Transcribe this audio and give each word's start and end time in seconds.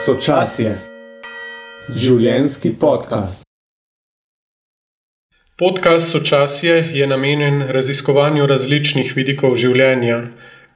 Sočasje, 0.00 0.70
življenski 1.92 2.70
podcast. 2.80 3.42
Podcast 5.60 6.14
Sočasje 6.14 6.78
je 6.96 7.08
namenjen 7.10 7.66
raziskovanju 7.76 8.46
različnih 8.48 9.10
vidikov 9.18 9.58
življenja, 9.60 10.16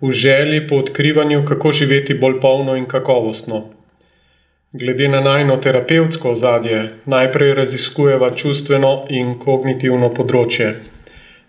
v 0.04 0.12
želji 0.12 0.60
po 0.68 0.82
odkrivanju, 0.84 1.40
kako 1.48 1.72
živeti 1.72 2.18
bolj 2.20 2.36
polno 2.44 2.76
in 2.76 2.84
kakovostno. 2.84 3.64
Glede 4.76 5.08
na 5.08 5.24
najno 5.24 5.56
terapevtsko 5.56 6.36
ozadje, 6.36 6.84
najprej 7.08 7.56
raziskujeva 7.64 8.34
čustveno 8.36 8.94
in 9.08 9.38
kognitivno 9.40 10.12
področje. 10.12 10.74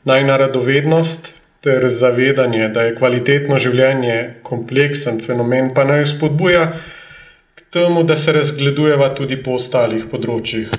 Najna 0.08 0.44
radovednost 0.48 1.34
ter 1.60 1.90
zavedanje, 1.92 2.70
da 2.70 2.88
je 2.88 2.96
kvalitetno 2.96 3.60
življenje 3.60 4.20
kompleksen 4.48 5.20
fenomen, 5.20 5.74
pa 5.76 5.84
naj 5.84 6.14
spodbuja 6.16 6.70
temu, 7.76 8.04
da 8.04 8.16
se 8.16 8.32
razgledujeva 8.32 9.10
tudi 9.16 9.36
po 9.44 9.58
ostalih 9.60 10.06
področjih. 10.12 10.72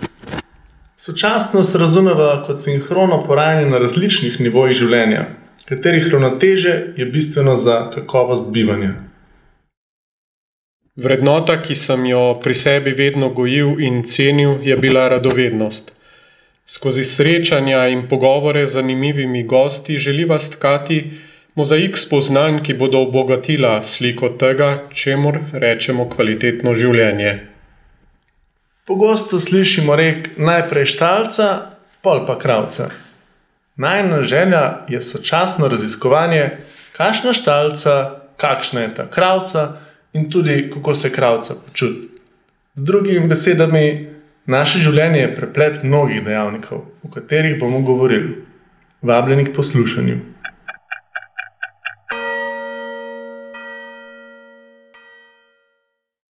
Sočasnost 0.96 1.76
razumeva 1.76 2.30
kot 2.46 2.62
sinhrono 2.64 3.18
porajanje 3.26 3.66
na 3.68 3.80
različnih 3.82 4.38
nivojih 4.40 4.78
življenja, 4.78 5.26
katerih 5.68 6.08
ravnoteže 6.14 6.72
je 6.96 7.08
bistveno 7.12 7.58
za 7.60 7.82
kakovost 7.92 8.48
bivanja. 8.54 8.94
Vrednota, 10.96 11.58
ki 11.60 11.76
sem 11.76 12.06
jo 12.08 12.22
pri 12.40 12.56
sebi 12.56 12.96
vedno 12.96 13.28
gojil 13.36 13.76
in 13.84 14.00
cenil, 14.08 14.56
je 14.64 14.76
bila 14.80 15.04
radovednost. 15.12 15.92
Skozi 16.64 17.04
srečanja 17.04 17.84
in 17.92 18.06
pogovore 18.08 18.64
z 18.66 18.78
zanimivimi 18.80 19.44
gosti 19.44 19.98
želiva 20.00 20.38
stkati 20.40 21.02
mozaik 21.56 21.96
spoznanj, 21.96 22.60
ki 22.62 22.74
bodo 22.76 23.00
obogatila 23.06 23.80
sliko 23.84 24.28
tega, 24.28 24.88
čemu 24.92 25.32
rečemo 25.52 26.04
kvalitetno 26.10 26.74
življenje. 26.76 27.32
Pogosto 28.86 29.40
slišimo 29.40 29.96
rek 29.96 30.36
najprej 30.36 30.86
štalca, 30.92 31.46
pol 32.04 32.26
pa 32.28 32.36
kravca. 32.38 32.90
Najna 33.76 34.22
želja 34.22 34.86
je 34.88 35.00
sočasno 35.00 35.68
raziskovanje, 35.68 36.50
kakšna 36.96 37.32
štalca, 37.32 37.96
kakšna 38.36 38.84
je 38.84 38.94
ta 38.94 39.08
kravca 39.10 39.64
in 40.12 40.30
tudi 40.30 40.70
kako 40.74 40.94
se 40.94 41.12
kravca 41.12 41.56
počuti. 41.66 42.08
Z 42.74 42.84
drugimi 42.84 43.28
besedami, 43.28 44.12
naše 44.46 44.78
življenje 44.78 45.20
je 45.20 45.34
preplet 45.36 45.82
mnogih 45.82 46.24
dejavnikov, 46.24 46.84
o 47.02 47.10
katerih 47.10 47.58
bomo 47.60 47.80
govorili. 47.80 48.42
Vabljeni 49.02 49.44
k 49.48 49.54
poslušanju. 49.56 50.35